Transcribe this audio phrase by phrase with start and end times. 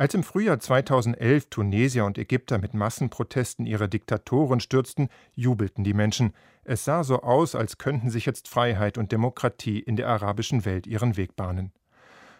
[0.00, 6.32] Als im Frühjahr 2011 Tunesier und Ägypter mit Massenprotesten ihre Diktatoren stürzten, jubelten die Menschen.
[6.64, 10.86] Es sah so aus, als könnten sich jetzt Freiheit und Demokratie in der arabischen Welt
[10.86, 11.70] ihren Weg bahnen.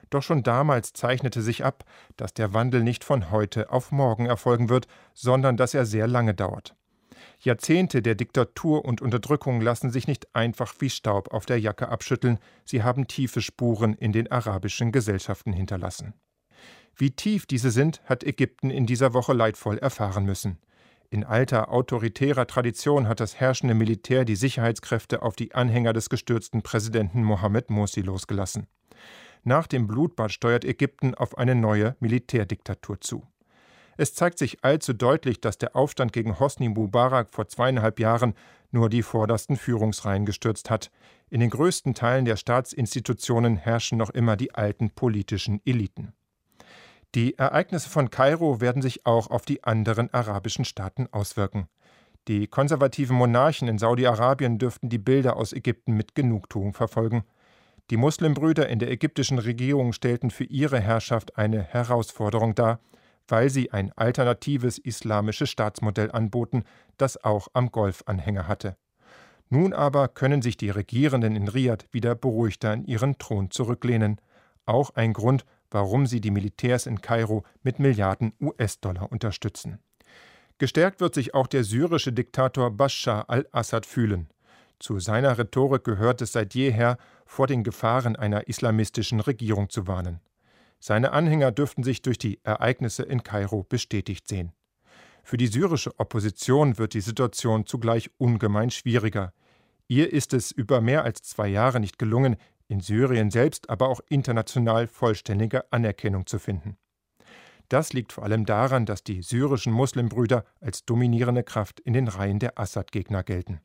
[0.08, 1.84] Doch schon damals zeichnete sich ab,
[2.16, 6.32] dass der Wandel nicht von heute auf morgen erfolgen wird, sondern dass er sehr lange
[6.32, 6.74] dauert.
[7.40, 12.38] Jahrzehnte der Diktatur und Unterdrückung lassen sich nicht einfach wie Staub auf der Jacke abschütteln,
[12.64, 16.14] sie haben tiefe Spuren in den arabischen Gesellschaften hinterlassen.
[16.96, 20.58] Wie tief diese sind, hat Ägypten in dieser Woche leidvoll erfahren müssen.
[21.12, 26.62] In alter autoritärer Tradition hat das herrschende Militär die Sicherheitskräfte auf die Anhänger des gestürzten
[26.62, 28.68] Präsidenten Mohammed Morsi losgelassen.
[29.42, 33.26] Nach dem Blutbad steuert Ägypten auf eine neue Militärdiktatur zu.
[33.96, 38.34] Es zeigt sich allzu deutlich, dass der Aufstand gegen Hosni Mubarak vor zweieinhalb Jahren
[38.70, 40.90] nur die vordersten Führungsreihen gestürzt hat.
[41.28, 46.12] In den größten Teilen der Staatsinstitutionen herrschen noch immer die alten politischen Eliten.
[47.16, 51.68] Die Ereignisse von Kairo werden sich auch auf die anderen arabischen Staaten auswirken.
[52.28, 57.24] Die konservativen Monarchen in Saudi-Arabien dürften die Bilder aus Ägypten mit Genugtuung verfolgen.
[57.90, 62.78] Die Muslimbrüder in der ägyptischen Regierung stellten für ihre Herrschaft eine Herausforderung dar,
[63.26, 66.62] weil sie ein alternatives islamisches Staatsmodell anboten,
[66.96, 68.76] das auch am Golfanhänger hatte.
[69.48, 74.20] Nun aber können sich die Regierenden in Riad wieder beruhigter in ihren Thron zurücklehnen.
[74.64, 79.78] Auch ein Grund, warum sie die Militärs in Kairo mit Milliarden US-Dollar unterstützen.
[80.58, 84.28] Gestärkt wird sich auch der syrische Diktator Bashar al-Assad fühlen.
[84.78, 90.20] Zu seiner Rhetorik gehört es seit jeher, vor den Gefahren einer islamistischen Regierung zu warnen.
[90.78, 94.52] Seine Anhänger dürften sich durch die Ereignisse in Kairo bestätigt sehen.
[95.22, 99.32] Für die syrische Opposition wird die Situation zugleich ungemein schwieriger.
[99.88, 102.36] Ihr ist es über mehr als zwei Jahre nicht gelungen,
[102.70, 106.76] in Syrien selbst, aber auch international vollständige Anerkennung zu finden.
[107.68, 112.38] Das liegt vor allem daran, dass die syrischen Muslimbrüder als dominierende Kraft in den Reihen
[112.38, 113.60] der Assad-Gegner gelten.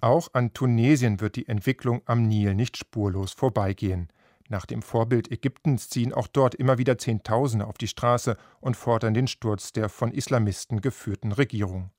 [0.00, 4.08] Auch an Tunesien wird die Entwicklung am Nil nicht spurlos vorbeigehen.
[4.48, 9.14] Nach dem Vorbild Ägyptens ziehen auch dort immer wieder Zehntausende auf die Straße und fordern
[9.14, 11.90] den Sturz der von Islamisten geführten Regierung.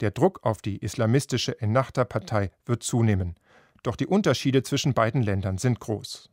[0.00, 3.36] Der Druck auf die islamistische Ennahda-Partei wird zunehmen.
[3.88, 6.28] Doch die Unterschiede zwischen beiden Ländern sind groß.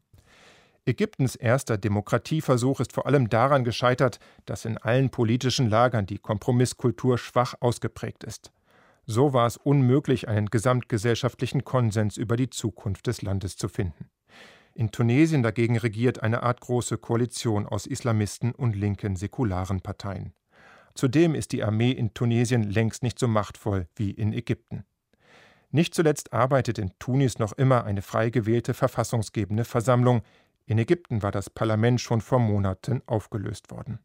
[0.86, 7.18] Ägyptens erster Demokratieversuch ist vor allem daran gescheitert, dass in allen politischen Lagern die Kompromisskultur
[7.18, 8.52] schwach ausgeprägt ist.
[9.06, 14.10] So war es unmöglich, einen gesamtgesellschaftlichen Konsens über die Zukunft des Landes zu finden.
[14.74, 20.34] In Tunesien dagegen regiert eine Art große Koalition aus Islamisten und linken säkularen Parteien.
[20.94, 24.84] Zudem ist die Armee in Tunesien längst nicht so machtvoll wie in Ägypten.
[25.76, 30.22] Nicht zuletzt arbeitet in Tunis noch immer eine frei gewählte verfassungsgebende Versammlung.
[30.66, 34.00] In Ägypten war das Parlament schon vor Monaten aufgelöst worden.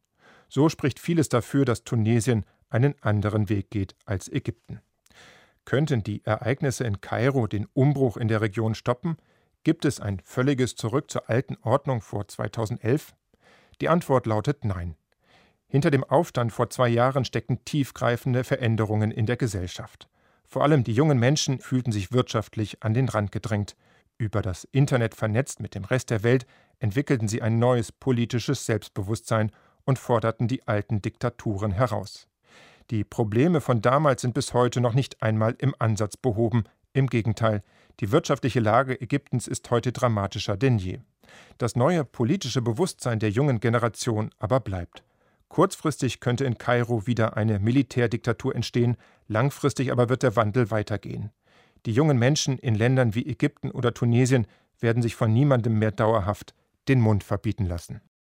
[0.49, 4.81] So spricht vieles dafür, dass Tunesien einen anderen Weg geht als Ägypten.
[5.65, 9.17] Könnten die Ereignisse in Kairo den Umbruch in der Region stoppen?
[9.63, 13.15] Gibt es ein völliges Zurück zur alten Ordnung vor 2011?
[13.81, 14.97] Die Antwort lautet Nein.
[15.69, 20.09] Hinter dem Aufstand vor zwei Jahren stecken tiefgreifende Veränderungen in der Gesellschaft.
[20.51, 23.77] Vor allem die jungen Menschen fühlten sich wirtschaftlich an den Rand gedrängt.
[24.19, 26.45] Über das Internet vernetzt mit dem Rest der Welt
[26.81, 29.53] entwickelten sie ein neues politisches Selbstbewusstsein
[29.85, 32.27] und forderten die alten Diktaturen heraus.
[32.91, 36.65] Die Probleme von damals sind bis heute noch nicht einmal im Ansatz behoben.
[36.93, 37.63] Im Gegenteil,
[38.01, 40.99] die wirtschaftliche Lage Ägyptens ist heute dramatischer denn je.
[41.59, 45.05] Das neue politische Bewusstsein der jungen Generation aber bleibt.
[45.51, 48.97] Kurzfristig könnte in Kairo wieder eine Militärdiktatur entstehen,
[49.31, 51.31] langfristig aber wird der Wandel weitergehen.
[51.87, 54.47] Die jungen Menschen in Ländern wie Ägypten oder Tunesien
[54.81, 56.55] werden sich von niemandem mehr dauerhaft
[56.89, 58.01] den Mund verbieten lassen.